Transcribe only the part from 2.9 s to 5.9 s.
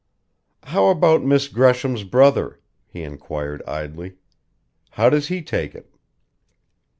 inquired idly. "How does he take